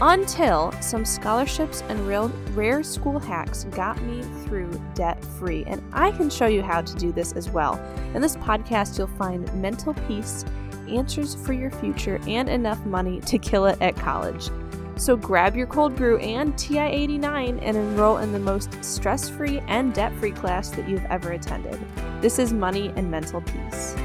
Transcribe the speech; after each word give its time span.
Until 0.00 0.70
some 0.80 1.04
scholarships 1.04 1.82
and 1.88 2.06
real 2.06 2.28
rare 2.54 2.84
school 2.84 3.18
hacks 3.18 3.64
got 3.64 4.00
me 4.02 4.22
through 4.44 4.80
debt 4.94 5.24
free. 5.24 5.64
And 5.64 5.82
I 5.92 6.12
can 6.12 6.30
show 6.30 6.46
you 6.46 6.62
how 6.62 6.82
to 6.82 6.94
do 6.94 7.10
this 7.10 7.32
as 7.32 7.50
well. 7.50 7.74
In 8.14 8.22
this 8.22 8.36
podcast, 8.36 8.96
you'll 8.96 9.08
find 9.08 9.52
mental 9.60 9.94
peace, 10.06 10.44
answers 10.88 11.34
for 11.34 11.52
your 11.52 11.72
future, 11.72 12.20
and 12.28 12.48
enough 12.48 12.84
money 12.86 13.20
to 13.22 13.38
kill 13.38 13.66
it 13.66 13.82
at 13.82 13.96
college. 13.96 14.50
So 14.94 15.16
grab 15.16 15.56
your 15.56 15.66
cold 15.66 15.96
brew 15.96 16.18
and 16.18 16.56
TI 16.56 16.78
89 16.78 17.58
and 17.58 17.76
enroll 17.76 18.18
in 18.18 18.32
the 18.32 18.38
most 18.38 18.84
stress 18.84 19.28
free 19.28 19.58
and 19.66 19.92
debt 19.92 20.14
free 20.20 20.32
class 20.32 20.70
that 20.70 20.88
you've 20.88 21.04
ever 21.06 21.32
attended. 21.32 21.80
This 22.20 22.38
is 22.38 22.52
Money 22.52 22.92
and 22.94 23.10
Mental 23.10 23.40
Peace. 23.40 23.96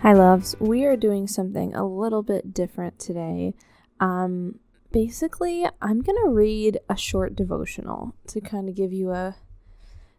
Hi, 0.00 0.14
loves. 0.14 0.54
We 0.58 0.84
are 0.84 0.96
doing 0.96 1.26
something 1.26 1.74
a 1.74 1.86
little 1.86 2.22
bit 2.22 2.54
different 2.54 2.98
today. 2.98 3.54
Um, 4.00 4.58
basically, 4.92 5.66
I'm 5.80 6.00
going 6.02 6.18
to 6.24 6.30
read 6.30 6.80
a 6.88 6.96
short 6.96 7.36
devotional 7.36 8.14
to 8.28 8.40
kind 8.40 8.68
of 8.68 8.74
give 8.74 8.92
you 8.92 9.12
a 9.12 9.36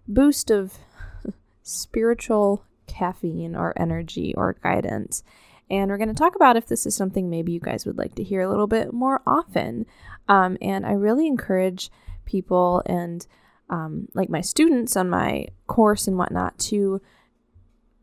boost 0.07 0.51
of 0.51 0.77
spiritual 1.63 2.63
caffeine 2.87 3.55
or 3.55 3.73
energy 3.75 4.33
or 4.35 4.57
guidance. 4.63 5.23
And 5.69 5.91
we're 5.91 5.97
going 5.97 6.07
to 6.07 6.15
talk 6.15 6.35
about 6.35 6.55
if 6.55 6.67
this 6.67 6.85
is 6.85 6.95
something 6.95 7.29
maybe 7.29 7.51
you 7.51 7.59
guys 7.59 7.85
would 7.85 7.97
like 7.97 8.15
to 8.15 8.23
hear 8.23 8.41
a 8.41 8.49
little 8.49 8.67
bit 8.67 8.93
more 8.93 9.21
often. 9.27 9.85
Um, 10.29 10.57
and 10.61 10.85
I 10.85 10.93
really 10.93 11.27
encourage 11.27 11.91
people 12.25 12.81
and 12.85 13.25
um, 13.69 14.07
like 14.13 14.29
my 14.29 14.41
students 14.41 14.95
on 14.95 15.09
my 15.09 15.47
course 15.67 16.07
and 16.07 16.17
whatnot 16.17 16.57
to 16.59 17.01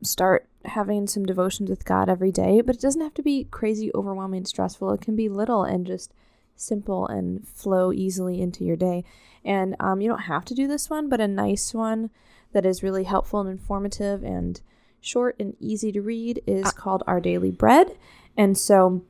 start 0.03 0.47
having 0.67 1.07
some 1.07 1.25
devotions 1.25 1.70
with 1.70 1.84
God 1.84 2.09
every 2.09 2.33
day, 2.33 2.61
but 2.61 2.75
it 2.77 2.81
doesn't 2.81 3.01
have 3.01 3.15
to 3.15 3.23
be 3.23 3.45
crazy, 3.51 3.91
overwhelming, 3.95 4.45
stressful. 4.45 4.93
It 4.93 5.01
can 5.01 5.17
be 5.17 5.29
little 5.29 5.65
and 5.65 5.87
just 5.87 6.12
simple 6.56 7.06
and 7.06 7.47
flow 7.47 7.93
easily 7.93 8.41
into 8.41 8.65
your 8.65 8.77
day. 8.77 9.05
And 9.45 9.77
um, 9.81 10.01
you 10.01 10.09
don't 10.09 10.23
have 10.23 10.45
to 10.47 10.55
do 10.55 10.67
this 10.67 10.89
one, 10.89 11.09
but 11.09 11.21
a 11.21 11.29
nice 11.29 11.75
one 11.75 12.11
that 12.53 12.65
is 12.65 12.83
really 12.83 13.05
helpful 13.05 13.41
and 13.41 13.51
informative 13.51 14.23
and 14.23 14.61
short 15.01 15.37
and 15.39 15.56
easy 15.61 15.93
to 15.93 16.01
read 16.01 16.41
is 16.47 16.73
called 16.73 17.03
Our 17.06 17.21
Daily 17.21 17.51
Bread. 17.51 17.97
And 18.37 18.56
so 18.56 19.05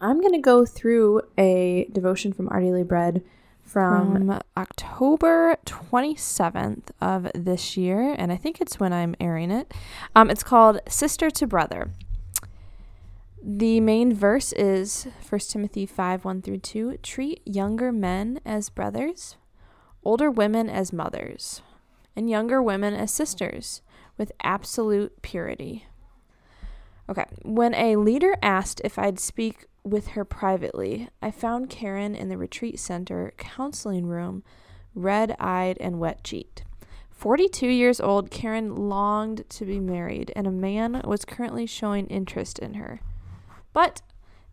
I'm 0.00 0.20
going 0.20 0.32
to 0.32 0.38
go 0.38 0.64
through 0.64 1.22
a 1.36 1.88
devotion 1.92 2.32
from 2.32 2.48
Our 2.48 2.60
Daily 2.60 2.84
Bread 2.84 3.22
from, 3.68 4.28
from 4.28 4.40
October 4.56 5.58
27th 5.66 6.84
of 7.00 7.28
this 7.34 7.76
year, 7.76 8.14
and 8.16 8.32
I 8.32 8.36
think 8.36 8.60
it's 8.60 8.80
when 8.80 8.92
I'm 8.92 9.14
airing 9.20 9.50
it. 9.50 9.72
Um, 10.16 10.30
it's 10.30 10.42
called 10.42 10.80
Sister 10.88 11.30
to 11.30 11.46
Brother. 11.46 11.90
The 13.42 13.80
main 13.80 14.14
verse 14.14 14.52
is 14.52 15.06
1 15.28 15.40
Timothy 15.40 15.86
5 15.86 16.24
1 16.24 16.42
through 16.42 16.58
2. 16.58 16.96
Treat 17.02 17.42
younger 17.44 17.92
men 17.92 18.40
as 18.44 18.70
brothers, 18.70 19.36
older 20.02 20.30
women 20.30 20.68
as 20.68 20.92
mothers, 20.92 21.62
and 22.16 22.28
younger 22.28 22.62
women 22.62 22.94
as 22.94 23.12
sisters 23.12 23.82
with 24.16 24.32
absolute 24.42 25.20
purity. 25.22 25.86
Okay, 27.08 27.26
when 27.42 27.74
a 27.74 27.96
leader 27.96 28.34
asked 28.42 28.80
if 28.84 28.98
I'd 28.98 29.20
speak 29.20 29.66
with 29.90 30.08
her 30.08 30.24
privately, 30.24 31.08
I 31.20 31.30
found 31.30 31.70
Karen 31.70 32.14
in 32.14 32.28
the 32.28 32.36
retreat 32.38 32.78
center 32.78 33.32
counseling 33.36 34.06
room, 34.06 34.42
red 34.94 35.34
eyed 35.38 35.76
and 35.80 35.98
wet 35.98 36.24
cheeked. 36.24 36.64
42 37.10 37.66
years 37.66 38.00
old, 38.00 38.30
Karen 38.30 38.76
longed 38.88 39.44
to 39.50 39.64
be 39.64 39.80
married, 39.80 40.32
and 40.36 40.46
a 40.46 40.52
man 40.52 41.02
was 41.04 41.24
currently 41.24 41.66
showing 41.66 42.06
interest 42.06 42.58
in 42.60 42.74
her. 42.74 43.00
But 43.72 44.02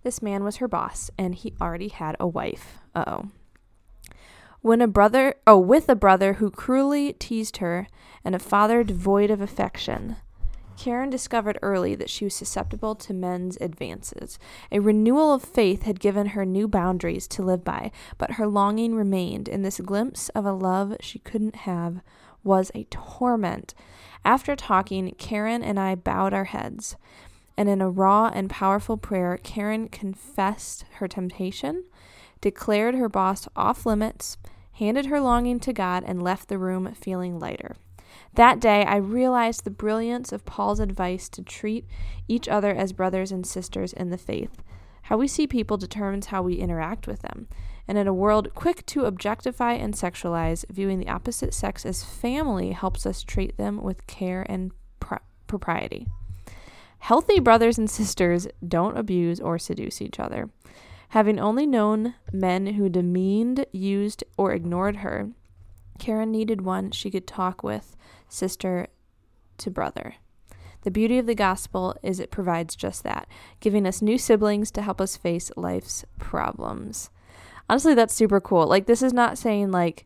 this 0.03 0.21
man 0.21 0.43
was 0.43 0.57
her 0.57 0.67
boss, 0.67 1.11
and 1.17 1.35
he 1.35 1.53
already 1.61 1.89
had 1.89 2.15
a 2.19 2.27
wife. 2.27 2.79
Oh. 2.95 3.29
When 4.61 4.81
a 4.81 4.87
brother, 4.87 5.35
oh, 5.45 5.59
with 5.59 5.89
a 5.89 5.95
brother 5.95 6.33
who 6.33 6.49
cruelly 6.49 7.13
teased 7.13 7.57
her, 7.57 7.87
and 8.23 8.33
a 8.33 8.39
father 8.39 8.83
devoid 8.83 9.29
of 9.29 9.41
affection, 9.41 10.15
Karen 10.77 11.09
discovered 11.09 11.57
early 11.61 11.95
that 11.95 12.09
she 12.09 12.25
was 12.25 12.33
susceptible 12.33 12.95
to 12.95 13.13
men's 13.13 13.57
advances. 13.61 14.37
A 14.71 14.79
renewal 14.79 15.33
of 15.33 15.43
faith 15.43 15.83
had 15.83 15.99
given 15.99 16.27
her 16.27 16.45
new 16.45 16.67
boundaries 16.67 17.27
to 17.29 17.43
live 17.43 17.63
by, 17.63 17.91
but 18.17 18.31
her 18.31 18.47
longing 18.47 18.95
remained, 18.95 19.47
and 19.47 19.63
this 19.63 19.79
glimpse 19.79 20.29
of 20.29 20.45
a 20.45 20.51
love 20.51 20.95
she 20.99 21.19
couldn't 21.19 21.55
have 21.57 22.01
was 22.43 22.71
a 22.75 22.85
torment. 22.85 23.73
After 24.23 24.55
talking, 24.55 25.13
Karen 25.17 25.63
and 25.63 25.79
I 25.79 25.95
bowed 25.95 26.33
our 26.33 26.45
heads, 26.45 26.95
and 27.57 27.69
in 27.69 27.81
a 27.81 27.89
raw 27.89 28.31
and 28.33 28.49
powerful 28.49 28.97
prayer, 28.97 29.39
Karen 29.41 29.87
confessed 29.87 30.85
her 30.95 31.07
temptation, 31.07 31.85
declared 32.41 32.95
her 32.95 33.09
boss 33.09 33.47
off 33.55 33.85
limits, 33.85 34.37
handed 34.73 35.07
her 35.07 35.19
longing 35.21 35.59
to 35.61 35.73
God, 35.73 36.03
and 36.05 36.21
left 36.21 36.49
the 36.49 36.57
room 36.57 36.93
feeling 36.93 37.39
lighter. 37.39 37.75
That 38.35 38.59
day, 38.59 38.83
I 38.83 38.97
realized 38.97 39.63
the 39.63 39.71
brilliance 39.71 40.31
of 40.31 40.45
Paul's 40.45 40.79
advice 40.79 41.29
to 41.29 41.41
treat 41.41 41.85
each 42.27 42.47
other 42.49 42.73
as 42.73 42.93
brothers 42.93 43.31
and 43.31 43.45
sisters 43.45 43.93
in 43.93 44.09
the 44.09 44.17
faith. 44.17 44.61
How 45.03 45.17
we 45.17 45.27
see 45.27 45.47
people 45.47 45.77
determines 45.77 46.27
how 46.27 46.41
we 46.41 46.55
interact 46.55 47.07
with 47.07 47.21
them. 47.21 47.47
And 47.87 47.97
in 47.97 48.07
a 48.07 48.13
world 48.13 48.55
quick 48.55 48.85
to 48.87 49.05
objectify 49.05 49.73
and 49.73 49.93
sexualize, 49.93 50.65
viewing 50.71 50.99
the 50.99 51.09
opposite 51.09 51.53
sex 51.53 51.85
as 51.85 52.03
family 52.03 52.71
helps 52.71 53.05
us 53.05 53.23
treat 53.23 53.57
them 53.57 53.83
with 53.83 54.07
care 54.07 54.45
and 54.49 54.71
pro- 54.99 55.19
propriety. 55.45 56.07
Healthy 56.99 57.39
brothers 57.39 57.77
and 57.77 57.87
sisters 57.87 58.47
don't 58.67 58.97
abuse 58.97 59.39
or 59.39 59.59
seduce 59.59 60.01
each 60.01 60.19
other. 60.19 60.49
Having 61.09 61.39
only 61.39 61.67
known 61.67 62.15
men 62.33 62.65
who 62.65 62.89
demeaned, 62.89 63.67
used, 63.71 64.23
or 64.37 64.53
ignored 64.53 64.97
her, 64.97 65.29
Karen 65.99 66.31
needed 66.31 66.61
one 66.61 66.91
she 66.91 67.09
could 67.11 67.27
talk 67.27 67.63
with, 67.63 67.95
sister 68.27 68.87
to 69.57 69.71
brother. 69.71 70.15
The 70.83 70.91
beauty 70.91 71.17
of 71.17 71.25
the 71.25 71.35
gospel 71.35 71.95
is 72.03 72.19
it 72.19 72.29
provides 72.29 72.75
just 72.75 73.03
that, 73.03 73.27
giving 73.59 73.87
us 73.87 74.01
new 74.01 74.17
siblings 74.17 74.69
to 74.71 74.81
help 74.81 75.01
us 75.01 75.17
face 75.17 75.51
life's 75.55 76.05
problems. 76.19 77.09
Honestly, 77.67 77.95
that's 77.95 78.13
super 78.13 78.39
cool. 78.39 78.67
Like, 78.67 78.85
this 78.85 79.01
is 79.01 79.11
not 79.11 79.39
saying, 79.39 79.71
like, 79.71 80.05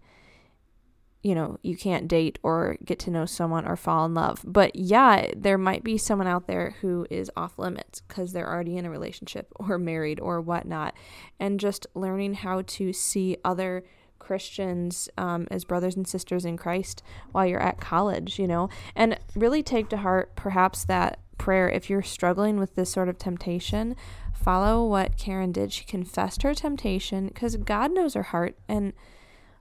you 1.22 1.36
know, 1.36 1.58
you 1.62 1.76
can't 1.76 2.08
date 2.08 2.40
or 2.44 2.78
get 2.86 2.98
to 3.00 3.12
know 3.12 3.26
someone 3.26 3.68
or 3.68 3.76
fall 3.76 4.06
in 4.06 4.14
love. 4.14 4.42
But 4.46 4.76
yeah, 4.76 5.32
there 5.36 5.58
might 5.58 5.84
be 5.84 5.98
someone 5.98 6.28
out 6.28 6.48
there 6.48 6.76
who 6.80 7.06
is 7.10 7.30
off 7.36 7.60
limits 7.60 8.02
because 8.08 8.32
they're 8.32 8.50
already 8.50 8.78
in 8.78 8.86
a 8.86 8.90
relationship 8.90 9.52
or 9.56 9.78
married 9.78 10.22
or 10.22 10.40
whatnot. 10.40 10.96
And 11.38 11.59
just 11.59 11.88
learning 11.94 12.35
how 12.35 12.62
to 12.66 12.94
see 12.94 13.35
other 13.44 13.84
Christians 14.29 15.09
um, 15.17 15.47
as 15.49 15.66
brothers 15.66 15.96
and 15.96 16.08
sisters 16.08 16.46
in 16.46 16.55
Christ 16.55 17.02
while 17.31 17.47
you're 17.47 17.59
at 17.59 17.79
college, 17.79 18.37
you 18.37 18.46
know, 18.46 18.70
and 18.96 19.17
really 19.34 19.64
take 19.64 19.90
to 19.90 19.97
heart 19.97 20.35
perhaps 20.35 20.85
that 20.85 21.17
prayer 21.40 21.67
if 21.67 21.90
you're 21.90 22.03
struggling 22.03 22.59
with 22.59 22.76
this 22.76 22.91
sort 22.91 23.09
of 23.09 23.17
temptation. 23.17 23.96
Follow 24.35 24.85
what 24.85 25.17
Karen 25.17 25.52
did. 25.52 25.73
She 25.73 25.84
confessed 25.84 26.43
her 26.43 26.53
temptation 26.53 27.29
because 27.29 27.58
God 27.58 27.91
knows 27.91 28.14
her 28.14 28.22
heart. 28.22 28.55
And 28.67 28.93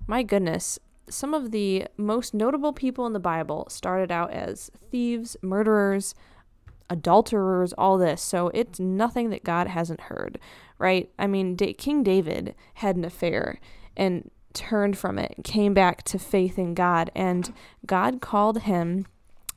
my 0.07 0.23
goodness, 0.23 0.79
some 1.09 1.33
of 1.33 1.51
the 1.51 1.87
most 1.97 2.35
notable 2.35 2.75
people 2.75 3.07
in 3.07 3.15
the 3.15 3.19
Bible 3.19 3.69
started 3.71 4.13
out 4.13 4.33
as 4.33 4.71
thieves, 4.91 5.35
murderers, 5.41 6.15
adulterers, 6.91 7.73
all 7.79 7.97
this. 7.97 8.21
So 8.21 8.49
it's 8.49 8.79
nothing 8.79 9.31
that 9.31 9.45
God 9.45 9.67
hasn't 9.67 10.03
heard, 10.03 10.39
right? 10.79 11.09
I 11.19 11.27
mean, 11.27 11.57
King 11.57 12.03
David 12.03 12.55
had 12.75 12.97
an 12.97 13.07
affair, 13.07 13.61
and 13.97 14.31
turned 14.59 14.99
from 14.99 15.19
it, 15.19 15.37
came 15.45 15.73
back 15.73 16.03
to 16.05 16.19
faith 16.19 16.59
in 16.59 16.75
God, 16.75 17.11
and 17.15 17.55
God 17.87 18.21
called 18.21 18.63
him 18.63 19.07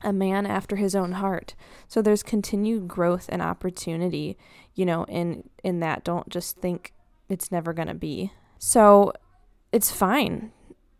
a 0.02 0.12
man 0.12 0.46
after 0.46 0.76
his 0.76 0.94
own 0.94 1.12
heart. 1.12 1.54
So 1.88 2.00
there's 2.00 2.22
continued 2.22 2.88
growth 2.88 3.26
and 3.28 3.42
opportunity, 3.42 4.36
you 4.74 4.86
know, 4.86 5.04
in 5.04 5.48
in 5.62 5.80
that 5.80 6.04
don't 6.04 6.28
just 6.28 6.58
think 6.58 6.92
it's 7.28 7.50
never 7.50 7.72
going 7.72 7.88
to 7.88 7.94
be. 7.94 8.32
So 8.58 9.12
it's 9.72 9.90
fine 9.90 10.52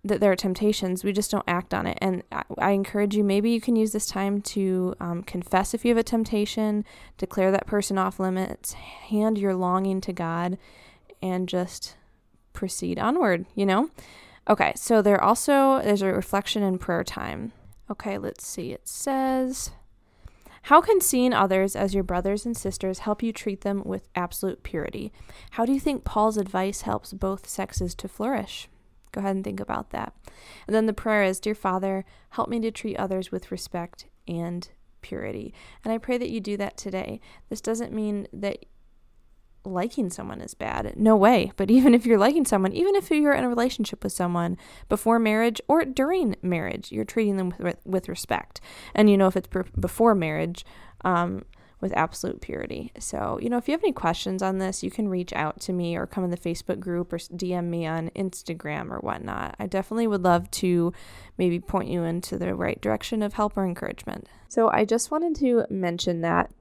that 0.05 0.21
there 0.21 0.33
are 0.33 0.37
temptations. 0.37 1.05
We 1.05 1.13
just 1.13 1.31
don't 1.31 1.45
act 1.47 1.73
on 1.73 1.87
it. 1.87 1.97
And 2.01 2.25
I, 2.33 2.43
I 2.59 2.71
encourage 2.73 3.15
you, 3.15 3.23
maybe 3.23 3.51
you 3.51 3.61
can 3.61 3.77
use 3.77 3.93
this 3.93 4.07
time 4.07 4.41
to 4.43 4.95
um, 4.99 5.23
confess 5.23 5.75
if 5.75 5.85
you 5.85 5.91
have 5.91 5.99
a 5.99 6.03
temptation, 6.03 6.85
declare 7.19 7.53
that 7.53 7.67
person 7.67 7.99
off 7.99 8.19
limits, 8.19 8.73
hand 8.73 9.39
your 9.39 9.55
longing 9.55 10.01
to 10.01 10.13
God, 10.13 10.59
and 11.23 11.49
just 11.49 11.97
proceed 12.53 12.99
onward, 12.99 13.47
you 13.55 13.67
know? 13.67 13.91
Okay, 14.49 14.73
so 14.77 15.03
there 15.03 15.23
also 15.23 15.81
there's 15.83 16.03
a 16.03 16.13
reflection 16.13 16.63
and 16.63 16.81
prayer 16.81 17.05
time. 17.05 17.53
Okay, 17.91 18.19
let's 18.19 18.47
see. 18.47 18.73
It 18.73 18.89
says 18.89 19.71
how 20.67 20.81
can 20.81 21.01
seeing 21.01 21.33
others 21.33 21.75
as 21.75 21.93
your 21.93 22.05
brothers 22.05 22.47
and 22.47 22.57
sisters 22.57 23.01
help 23.01 23.23
you 23.23 23.33
treat 23.33 23.63
them 23.63 23.83
with 23.85 24.09
absolute 24.15 24.63
purity? 24.63 25.13
How 25.53 25.67
do 25.67 25.73
you 25.73 25.81
think 25.81 26.05
Paul's 26.05 26.37
advice 26.37 26.83
helps 26.83 27.13
both 27.13 27.49
sexes 27.49 27.97
to 27.97 28.09
flourish? 28.09 28.69
Go 29.11 29.21
ahead 29.21 29.35
and 29.35 29.45
think 29.45 29.59
about 29.59 29.91
that. 29.91 30.15
And 30.67 30.75
then 30.75 30.87
the 30.87 30.93
prayer 30.93 31.25
is 31.25 31.41
Dear 31.41 31.57
Father, 31.57 32.05
help 32.31 32.49
me 32.49 32.61
to 32.61 32.71
treat 32.71 32.97
others 32.97 33.33
with 33.33 33.51
respect 33.51 34.07
and 34.29 34.69
purity. 35.03 35.53
And 35.85 35.93
I 35.93 35.99
pray 35.99 36.17
that 36.17 36.31
you 36.31 36.41
do 36.41 36.57
that 36.59 36.77
today. 36.77 37.21
This 37.49 37.61
doesn't 37.61 37.93
mean 37.93 38.29
that 38.33 38.65
liking 39.65 40.11
someone 40.11 40.41
is 40.41 40.55
bad. 40.55 40.95
No 40.97 41.17
way. 41.17 41.53
But 41.57 41.71
even 41.71 41.95
if 41.95 42.07
you're 42.07 42.19
liking 42.19 42.45
someone, 42.45 42.73
even 42.73 42.95
if 42.95 43.11
you're 43.11 43.33
in 43.33 43.45
a 43.45 43.49
relationship 43.49 44.03
with 44.03 44.13
someone 44.13 44.57
before 44.89 45.19
marriage 45.19 45.61
or 45.69 45.85
during 45.85 46.37
marriage, 46.43 46.91
you're 46.93 47.05
treating 47.05 47.37
them 47.37 47.55
with, 47.59 47.79
with 47.85 48.09
respect. 48.09 48.61
And 48.95 49.09
you 49.11 49.17
know, 49.17 49.27
if 49.27 49.37
it's 49.37 49.49
before 49.79 50.15
marriage, 50.15 50.65
um, 51.05 51.45
with 51.83 51.93
absolute 51.97 52.41
purity. 52.41 52.93
So, 53.01 53.41
you 53.43 53.51
know, 53.51 53.59
if 53.59 53.67
you 53.67 53.73
have 53.73 53.83
any 53.83 53.93
questions 53.93 54.41
on 54.41 54.59
this, 54.59 54.85
you 54.85 54.91
can 54.91 55.09
reach 55.09 55.33
out 55.33 55.61
to 55.63 55.73
me 55.73 55.97
or 55.97 56.07
come 56.07 56.23
in 56.23 56.31
the 56.31 56.37
Facebook 56.37 56.79
group 56.79 57.13
or 57.13 57.19
DM 57.19 57.65
me 57.65 57.87
on 57.87 58.09
Instagram 58.11 58.91
or 58.91 59.01
whatnot. 59.01 59.57
I 59.59 59.67
definitely 59.67 60.07
would 60.07 60.23
love 60.23 60.49
to 60.53 60.93
maybe 61.37 61.59
point 61.59 61.89
you 61.89 62.05
into 62.05 62.39
the 62.39 62.55
right 62.55 62.81
direction 62.81 63.21
of 63.21 63.35
help 63.35 63.57
or 63.57 63.67
encouragement. 63.67 64.29
So, 64.49 64.71
I 64.71 64.85
just 64.85 65.11
wanted 65.11 65.35
to 65.41 65.67
mention 65.69 66.21
that 66.21 66.53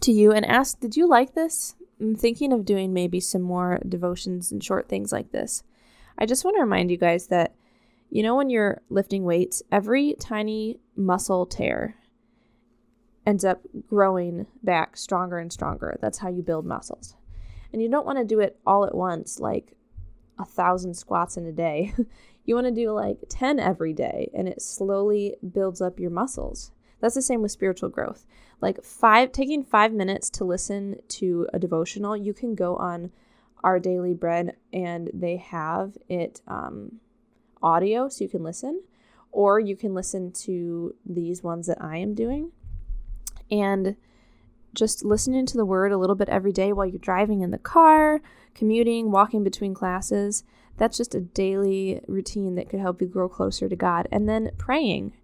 to 0.00 0.10
you 0.10 0.32
and 0.32 0.46
ask 0.46 0.80
Did 0.80 0.96
you 0.96 1.06
like 1.06 1.34
this? 1.34 1.76
I'm 2.00 2.16
thinking 2.16 2.52
of 2.52 2.64
doing 2.64 2.92
maybe 2.92 3.20
some 3.20 3.42
more 3.42 3.78
devotions 3.86 4.50
and 4.50 4.62
short 4.62 4.88
things 4.88 5.12
like 5.12 5.32
this. 5.32 5.62
I 6.18 6.26
just 6.26 6.44
want 6.44 6.56
to 6.56 6.62
remind 6.62 6.90
you 6.90 6.96
guys 6.96 7.28
that, 7.28 7.54
you 8.10 8.22
know, 8.22 8.36
when 8.36 8.50
you're 8.50 8.82
lifting 8.88 9.24
weights, 9.24 9.62
every 9.70 10.14
tiny 10.18 10.80
muscle 10.96 11.46
tear 11.46 11.96
ends 13.26 13.44
up 13.44 13.62
growing 13.88 14.46
back 14.62 14.96
stronger 14.96 15.38
and 15.38 15.52
stronger. 15.52 15.96
That's 16.00 16.18
how 16.18 16.28
you 16.28 16.42
build 16.42 16.66
muscles. 16.66 17.16
And 17.72 17.80
you 17.80 17.88
don't 17.88 18.06
want 18.06 18.18
to 18.18 18.24
do 18.24 18.40
it 18.40 18.58
all 18.66 18.84
at 18.84 18.94
once, 18.94 19.38
like 19.38 19.76
a 20.38 20.44
thousand 20.44 20.94
squats 20.94 21.36
in 21.36 21.46
a 21.46 21.52
day. 21.52 21.94
you 22.44 22.54
want 22.54 22.66
to 22.66 22.72
do 22.72 22.90
like 22.92 23.18
10 23.28 23.60
every 23.60 23.92
day, 23.92 24.30
and 24.34 24.48
it 24.48 24.60
slowly 24.60 25.36
builds 25.52 25.80
up 25.80 26.00
your 26.00 26.10
muscles. 26.10 26.72
That's 27.00 27.14
the 27.14 27.22
same 27.22 27.42
with 27.42 27.50
spiritual 27.50 27.88
growth. 27.88 28.26
Like 28.60 28.84
five 28.84 29.32
taking 29.32 29.64
5 29.64 29.92
minutes 29.92 30.30
to 30.30 30.44
listen 30.44 30.96
to 31.08 31.48
a 31.52 31.58
devotional, 31.58 32.16
you 32.16 32.34
can 32.34 32.54
go 32.54 32.76
on 32.76 33.10
our 33.64 33.78
daily 33.78 34.14
bread 34.14 34.56
and 34.72 35.10
they 35.12 35.36
have 35.36 35.96
it 36.08 36.40
um, 36.46 37.00
audio 37.62 38.08
so 38.08 38.24
you 38.24 38.30
can 38.30 38.42
listen 38.42 38.82
or 39.32 39.60
you 39.60 39.76
can 39.76 39.94
listen 39.94 40.32
to 40.32 40.94
these 41.04 41.42
ones 41.42 41.66
that 41.66 41.80
I 41.80 41.98
am 41.98 42.14
doing 42.14 42.52
and 43.50 43.96
just 44.74 45.04
listening 45.04 45.46
to 45.46 45.56
the 45.56 45.64
word 45.64 45.92
a 45.92 45.98
little 45.98 46.16
bit 46.16 46.28
every 46.28 46.52
day 46.52 46.72
while 46.72 46.86
you're 46.86 46.98
driving 46.98 47.40
in 47.40 47.50
the 47.50 47.58
car, 47.58 48.20
commuting, 48.54 49.10
walking 49.10 49.42
between 49.42 49.74
classes. 49.74 50.44
That's 50.76 50.96
just 50.96 51.14
a 51.14 51.20
daily 51.20 52.00
routine 52.06 52.54
that 52.54 52.68
could 52.68 52.80
help 52.80 53.00
you 53.00 53.08
grow 53.08 53.28
closer 53.28 53.68
to 53.68 53.76
God. 53.76 54.08
And 54.12 54.28
then 54.28 54.52
praying, 54.56 55.14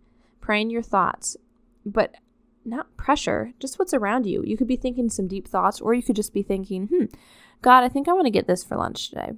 praying 0.40 0.70
your 0.70 0.82
thoughts 0.82 1.36
but 1.86 2.16
not 2.64 2.96
pressure, 2.96 3.52
just 3.58 3.78
what's 3.78 3.94
around 3.94 4.26
you. 4.26 4.42
You 4.44 4.56
could 4.56 4.66
be 4.66 4.76
thinking 4.76 5.08
some 5.08 5.28
deep 5.28 5.48
thoughts, 5.48 5.80
or 5.80 5.94
you 5.94 6.02
could 6.02 6.16
just 6.16 6.34
be 6.34 6.42
thinking, 6.42 6.88
hmm, 6.88 7.04
God, 7.62 7.84
I 7.84 7.88
think 7.88 8.08
I 8.08 8.12
want 8.12 8.26
to 8.26 8.30
get 8.30 8.46
this 8.46 8.64
for 8.64 8.76
lunch 8.76 9.08
today. 9.08 9.32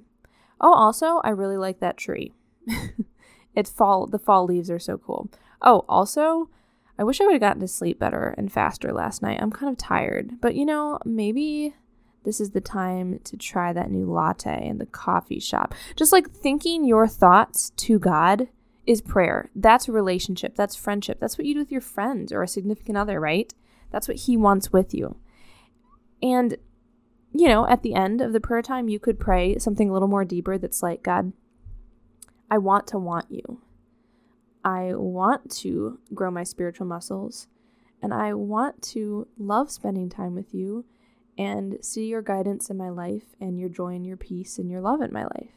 Oh, 0.59 0.73
also, 0.73 1.21
I 1.23 1.29
really 1.29 1.57
like 1.57 1.79
that 1.79 1.97
tree. 1.97 2.33
it's 3.55 3.69
fall, 3.69 4.07
the 4.07 4.19
fall 4.19 4.45
leaves 4.45 4.69
are 4.69 4.79
so 4.79 4.97
cool. 4.97 5.29
Oh, 5.61 5.85
also, 5.87 6.49
I 6.97 7.03
wish 7.03 7.21
I 7.21 7.25
would 7.25 7.33
have 7.33 7.41
gotten 7.41 7.61
to 7.61 7.67
sleep 7.67 7.99
better 7.99 8.33
and 8.37 8.51
faster 8.51 8.91
last 8.91 9.21
night. 9.21 9.39
I'm 9.41 9.51
kind 9.51 9.71
of 9.71 9.77
tired, 9.77 10.41
but 10.41 10.55
you 10.55 10.65
know, 10.65 10.99
maybe 11.05 11.75
this 12.23 12.41
is 12.41 12.51
the 12.51 12.61
time 12.61 13.19
to 13.23 13.37
try 13.37 13.71
that 13.71 13.89
new 13.89 14.11
latte 14.11 14.67
in 14.67 14.79
the 14.79 14.85
coffee 14.85 15.39
shop. 15.39 15.73
Just 15.95 16.11
like 16.11 16.29
thinking 16.29 16.83
your 16.83 17.07
thoughts 17.07 17.71
to 17.77 17.99
God 17.99 18.49
is 18.89 19.01
prayer. 19.01 19.51
That's 19.55 19.87
a 19.87 19.91
relationship. 19.91 20.55
That's 20.55 20.75
friendship. 20.75 21.19
That's 21.19 21.37
what 21.37 21.45
you 21.45 21.53
do 21.53 21.59
with 21.59 21.71
your 21.71 21.79
friends 21.79 22.33
or 22.33 22.41
a 22.41 22.47
significant 22.47 22.97
other, 22.97 23.19
right? 23.19 23.53
That's 23.91 24.07
what 24.07 24.17
he 24.17 24.35
wants 24.35 24.73
with 24.73 24.95
you. 24.95 25.17
And, 26.23 26.57
you 27.31 27.47
know, 27.47 27.67
at 27.67 27.83
the 27.83 27.93
end 27.93 28.19
of 28.19 28.33
the 28.33 28.39
prayer 28.39 28.63
time, 28.63 28.89
you 28.89 28.99
could 28.99 29.19
pray 29.19 29.59
something 29.59 29.91
a 29.91 29.93
little 29.93 30.07
more 30.07 30.25
deeper 30.25 30.57
that's 30.57 30.81
like, 30.81 31.03
God, 31.03 31.33
I 32.49 32.57
want 32.57 32.87
to 32.87 32.97
want 32.97 33.27
you. 33.29 33.61
I 34.65 34.95
want 34.95 35.51
to 35.57 35.99
grow 36.15 36.31
my 36.31 36.43
spiritual 36.43 36.87
muscles. 36.87 37.47
And 38.01 38.11
I 38.11 38.33
want 38.33 38.81
to 38.93 39.27
love 39.37 39.69
spending 39.69 40.09
time 40.09 40.33
with 40.33 40.51
you 40.51 40.85
and 41.37 41.77
see 41.81 42.07
your 42.07 42.23
guidance 42.23 42.71
in 42.71 42.77
my 42.77 42.89
life 42.89 43.35
and 43.39 43.59
your 43.59 43.69
joy 43.69 43.93
and 43.93 44.07
your 44.07 44.17
peace 44.17 44.57
and 44.57 44.71
your 44.71 44.81
love 44.81 45.01
in 45.01 45.13
my 45.13 45.25
life. 45.25 45.51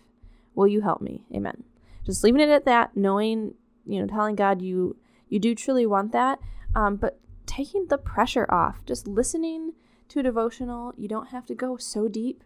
Will 0.54 0.68
you 0.68 0.82
help 0.82 1.00
me? 1.00 1.24
Amen 1.34 1.64
just 2.04 2.24
leaving 2.24 2.40
it 2.40 2.50
at 2.50 2.64
that, 2.64 2.96
knowing, 2.96 3.54
you 3.86 4.00
know, 4.00 4.06
telling 4.06 4.34
God 4.34 4.62
you 4.62 4.96
you 5.28 5.38
do 5.38 5.54
truly 5.54 5.86
want 5.86 6.12
that, 6.12 6.38
um, 6.74 6.96
but 6.96 7.18
taking 7.46 7.86
the 7.86 7.98
pressure 7.98 8.46
off, 8.50 8.84
just 8.84 9.08
listening 9.08 9.72
to 10.08 10.20
a 10.20 10.22
devotional. 10.22 10.92
You 10.96 11.08
don't 11.08 11.28
have 11.28 11.46
to 11.46 11.54
go 11.54 11.76
so 11.78 12.06
deep, 12.06 12.44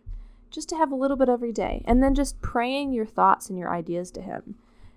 just 0.51 0.69
to 0.69 0.77
have 0.77 0.93
a 0.93 0.97
little 0.97 1.17
bit 1.17 1.29
every 1.29 1.53
day, 1.53 1.83
and 1.85 2.03
then 2.03 2.15
just 2.15 2.41
praying 2.41 2.93
your 2.93 3.07
thoughts 3.07 3.49
and 3.51 3.59
your 3.59 3.73
ideas 3.73 4.11
to 4.13 4.23
Him. 4.23 4.55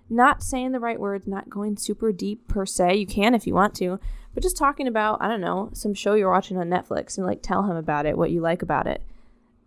Not 0.08 0.42
saying 0.42 0.72
the 0.72 0.80
right 0.80 1.00
words, 1.00 1.26
not 1.26 1.50
going 1.50 1.76
super 1.76 2.12
deep 2.12 2.46
per 2.48 2.66
se. 2.66 2.96
You 2.96 3.06
can 3.06 3.34
if 3.34 3.46
you 3.46 3.54
want 3.54 3.74
to, 3.76 3.98
but 4.34 4.42
just 4.42 4.56
talking 4.56 4.86
about, 4.86 5.20
I 5.20 5.28
don't 5.28 5.40
know, 5.40 5.70
some 5.72 5.94
show 5.94 6.14
you're 6.14 6.30
watching 6.30 6.58
on 6.58 6.68
Netflix 6.68 7.16
and 7.16 7.26
like 7.26 7.42
tell 7.42 7.64
Him 7.64 7.76
about 7.76 8.06
it, 8.06 8.16
what 8.16 8.30
you 8.30 8.40
like 8.40 8.62
about 8.62 8.86
it. 8.86 9.02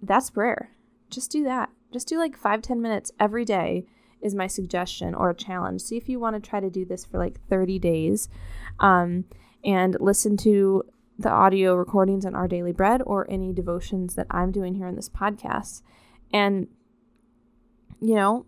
That's 0.01 0.30
prayer. 0.30 0.72
Just 1.10 1.32
do 1.32 1.44
that. 1.44 1.70
Just 1.91 2.08
do 2.08 2.18
like 2.18 2.38
five, 2.38 2.62
ten 2.62 2.82
minutes 2.82 3.12
every 3.20 3.46
day 3.46 3.86
is 4.24 4.34
my 4.34 4.48
suggestion 4.48 5.13
or 5.13 5.30
a 5.30 5.36
challenge. 5.36 5.82
See 5.82 5.98
if 5.98 6.10
you 6.10 6.20
want 6.20 6.42
to 6.42 6.50
try 6.50 6.60
to 6.60 6.70
do 6.70 6.86
this 6.86 7.06
for 7.06 7.18
like 7.18 7.39
30 7.50 7.80
days 7.80 8.30
um, 8.80 9.25
and 9.63 9.98
listen 10.00 10.38
to 10.38 10.84
the 11.20 11.30
audio 11.30 11.75
recordings 11.75 12.25
on 12.25 12.36
Our 12.36 12.48
Daily 12.48 12.72
Bread 12.72 13.01
or 13.06 13.30
any 13.30 13.53
devotions 13.53 14.15
that 14.15 14.27
I'm 14.32 14.51
doing 14.51 14.75
here 14.75 14.88
in 14.88 14.96
this 14.96 15.10
podcast. 15.10 15.84
And, 16.32 16.68
you 18.01 18.15
know, 18.15 18.46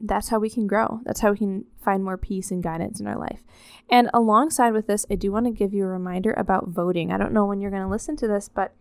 that's 0.00 0.28
how 0.30 0.38
we 0.38 0.48
can 0.48 0.66
grow. 0.66 1.00
That's 1.04 1.20
how 1.20 1.32
we 1.32 1.38
can 1.38 1.66
find 1.78 2.02
more 2.02 2.16
peace 2.16 2.50
and 2.50 2.62
guidance 2.62 3.00
in 3.00 3.06
our 3.06 3.18
life. 3.18 3.42
And 3.90 4.08
alongside 4.14 4.72
with 4.72 4.86
this, 4.86 5.04
I 5.10 5.16
do 5.16 5.30
want 5.30 5.46
to 5.46 5.52
give 5.52 5.74
you 5.74 5.84
a 5.84 5.88
reminder 5.88 6.32
about 6.32 6.68
voting. 6.68 7.12
I 7.12 7.18
don't 7.18 7.34
know 7.34 7.44
when 7.44 7.60
you're 7.60 7.70
going 7.70 7.82
to 7.82 7.88
listen 7.88 8.16
to 8.16 8.28
this, 8.28 8.48
but 8.48 8.74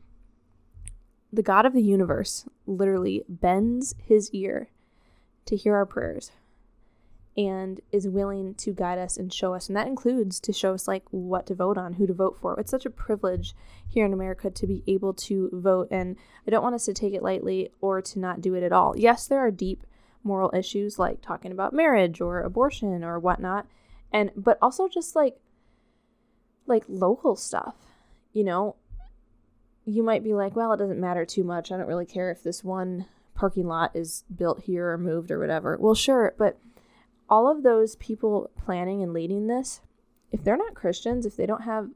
the 1.32 1.44
God 1.44 1.66
of 1.66 1.74
the 1.74 1.84
universe 1.84 2.48
literally 2.66 3.24
bends 3.28 3.94
his 4.02 4.32
ear 4.32 4.70
to 5.50 5.56
hear 5.56 5.76
our 5.76 5.86
prayers 5.86 6.32
and 7.38 7.80
is 7.92 8.08
willing 8.08 8.54
to 8.56 8.74
guide 8.74 8.98
us 8.98 9.18
and 9.18 9.34
show 9.34 9.54
us. 9.54 9.68
And 9.68 9.76
that 9.78 9.88
includes 9.88 10.40
to 10.42 10.52
show 10.52 10.74
us 10.74 10.88
like 10.88 11.04
what 11.12 11.48
to 11.48 11.56
vote 11.56 11.78
on, 11.78 11.94
who 11.94 12.06
to 12.06 12.14
vote 12.14 12.38
for. 12.40 12.60
It's 12.60 12.72
such 12.72 12.86
a 12.86 12.90
privilege 12.90 13.56
here 13.88 14.06
in 14.06 14.14
America 14.14 14.50
to 14.50 14.68
be 14.68 14.84
able 14.88 15.14
to 15.14 15.50
vote. 15.54 15.88
And 15.90 16.18
I 16.46 16.52
don't 16.52 16.64
want 16.64 16.76
us 16.76 16.86
to 16.86 16.94
take 16.94 17.14
it 17.14 17.24
lightly 17.24 17.72
or 17.82 18.02
to 18.02 18.20
not 18.20 18.42
do 18.42 18.56
it 18.56 18.64
at 18.64 18.74
all. 18.74 18.98
Yes, 18.98 19.28
there 19.28 19.40
are 19.40 19.52
deep 19.52 19.86
moral 20.24 20.52
issues 20.54 21.00
like 21.00 21.22
talking 21.22 21.52
about 21.52 21.72
marriage 21.72 22.20
or 22.20 22.42
abortion 22.42 23.04
or 23.04 23.18
whatnot. 23.20 23.68
And 24.12 24.32
but 24.36 24.58
also 24.62 24.88
just 24.88 25.16
like 25.16 25.38
like 26.66 26.84
local 26.88 27.36
stuff. 27.36 27.76
You 28.34 28.44
know, 28.44 28.76
you 29.86 30.04
might 30.04 30.24
be 30.24 30.34
like, 30.34 30.56
well, 30.56 30.74
it 30.74 30.78
doesn't 30.78 31.00
matter 31.00 31.26
too 31.26 31.44
much. 31.44 31.72
I 31.72 31.78
don't 31.78 31.88
really 31.88 32.06
care 32.06 32.32
if 32.32 32.44
this 32.44 32.64
one 32.64 33.06
parking 33.40 33.68
lot 33.68 33.96
is 33.96 34.26
built 34.36 34.64
here 34.64 34.92
or 34.92 34.98
moved 34.98 35.32
or 35.32 35.40
whatever. 35.40 35.78
Well, 35.80 35.96
sure, 35.96 36.36
but 36.38 36.60
all 37.30 37.50
of 37.50 37.64
those 37.64 37.96
people 37.96 38.52
planning 38.58 39.02
and 39.02 39.14
leading 39.14 39.48
this, 39.48 39.80
if 40.30 40.44
they're 40.44 40.58
not 40.58 40.74
Christians, 40.74 41.26
if 41.26 41.38
they 41.38 41.46
don't 41.46 41.64
have 41.64 41.90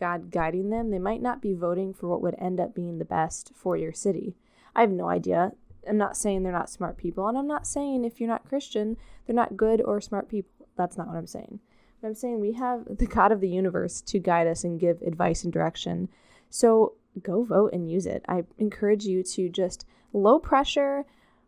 God 0.00 0.30
guiding 0.30 0.70
them, 0.70 0.90
they 0.90 0.98
might 0.98 1.20
not 1.20 1.42
be 1.42 1.52
voting 1.52 1.92
for 1.92 2.08
what 2.08 2.22
would 2.22 2.36
end 2.38 2.58
up 2.58 2.74
being 2.74 2.98
the 2.98 3.04
best 3.04 3.52
for 3.54 3.76
your 3.76 3.92
city. 3.92 4.34
I 4.74 4.80
have 4.80 4.90
no 4.90 5.10
idea. 5.10 5.52
I'm 5.86 5.98
not 5.98 6.16
saying 6.16 6.42
they're 6.42 6.52
not 6.52 6.70
smart 6.70 6.96
people, 6.96 7.28
and 7.28 7.36
I'm 7.36 7.46
not 7.46 7.66
saying 7.66 8.06
if 8.06 8.18
you're 8.18 8.30
not 8.30 8.48
Christian, 8.48 8.96
they're 9.26 9.36
not 9.36 9.58
good 9.58 9.82
or 9.82 10.00
smart 10.00 10.30
people. 10.30 10.66
That's 10.74 10.96
not 10.96 11.06
what 11.06 11.16
I'm 11.16 11.26
saying. 11.26 11.60
But 12.00 12.08
I'm 12.08 12.14
saying 12.14 12.40
we 12.40 12.52
have 12.52 12.84
the 12.88 13.06
God 13.06 13.30
of 13.30 13.40
the 13.40 13.50
universe 13.50 14.00
to 14.00 14.18
guide 14.18 14.46
us 14.46 14.64
and 14.64 14.80
give 14.80 15.02
advice 15.02 15.44
and 15.44 15.52
direction. 15.52 16.08
So 16.48 16.94
go 17.22 17.44
vote 17.44 17.74
and 17.74 17.90
use 17.90 18.06
it. 18.06 18.24
I 18.26 18.44
encourage 18.56 19.04
you 19.04 19.22
to 19.22 19.50
just 19.50 19.84
low 20.12 20.38
pressure 20.38 21.04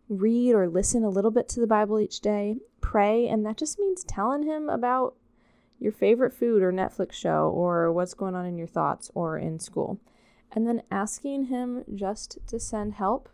read 0.08 0.54
or 0.54 0.68
listen 0.68 1.04
a 1.04 1.08
little 1.08 1.30
bit 1.30 1.48
to 1.48 1.60
the 1.60 1.66
Bible 1.66 1.98
each 1.98 2.20
day, 2.20 2.56
pray, 2.80 3.26
and 3.28 3.44
that 3.46 3.56
just 3.56 3.78
means 3.78 4.04
telling 4.04 4.42
him 4.42 4.68
about 4.68 5.14
your 5.78 5.92
favorite 5.92 6.32
food 6.32 6.62
or 6.62 6.72
Netflix 6.72 7.12
show 7.12 7.50
or 7.54 7.92
what's 7.92 8.14
going 8.14 8.34
on 8.34 8.46
in 8.46 8.56
your 8.56 8.66
thoughts 8.66 9.10
or 9.14 9.38
in 9.38 9.58
school. 9.58 9.98
And 10.52 10.66
then 10.66 10.82
asking 10.90 11.46
him 11.46 11.84
just 11.94 12.38
to 12.46 12.60
send 12.60 12.94
help 12.94 13.28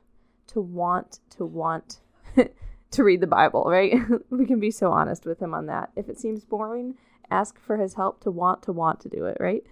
to 0.48 0.60
want 0.60 1.20
to 1.30 1.44
want 1.44 2.00
to 2.90 3.04
read 3.04 3.20
the 3.20 3.26
Bible, 3.26 3.64
right? 3.66 3.94
we 4.30 4.46
can 4.46 4.58
be 4.58 4.70
so 4.70 4.90
honest 4.90 5.26
with 5.26 5.40
him 5.40 5.54
on 5.54 5.66
that. 5.66 5.90
If 5.96 6.08
it 6.08 6.18
seems 6.18 6.44
boring, 6.44 6.94
ask 7.30 7.60
for 7.60 7.76
his 7.76 7.94
help 7.94 8.20
to 8.22 8.30
want 8.30 8.62
to 8.62 8.72
want 8.72 9.00
to 9.00 9.08
do 9.08 9.26
it, 9.26 9.36
right? 9.38 9.62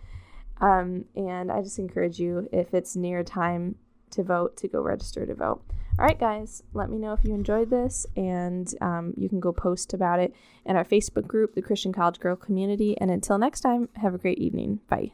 Um, 0.61 1.05
and 1.17 1.51
I 1.51 1.63
just 1.63 1.79
encourage 1.79 2.19
you, 2.19 2.49
if 2.53 2.75
it's 2.75 2.97
near 2.97 3.23
time 3.23 3.77
to 4.13 4.23
vote, 4.23 4.57
to 4.59 4.69
go 4.69 4.81
register 4.81 5.27
to 5.27 5.35
vote. 5.35 5.63
All 5.99 6.05
right, 6.05 6.19
guys, 6.19 6.63
let 6.75 6.91
me 6.91 6.99
know 6.99 7.13
if 7.13 7.25
you 7.25 7.35
enjoyed 7.35 7.71
this, 7.71 8.07
and 8.17 8.73
um, 8.81 9.15
you 9.17 9.29
can 9.29 9.41
go 9.41 9.53
post 9.53 9.93
about 9.93 10.21
it 10.21 10.33
in 10.65 10.77
our 10.77 10.85
Facebook 10.85 11.27
group, 11.27 11.55
the 11.55 11.63
Christian 11.63 11.93
College 11.93 12.21
Girl 12.21 12.37
Community. 12.37 12.97
And 12.99 13.11
until 13.11 13.37
next 13.37 13.63
time, 13.63 13.89
have 13.97 14.15
a 14.15 14.19
great 14.19 14.39
evening. 14.39 14.81
Bye. 14.89 15.13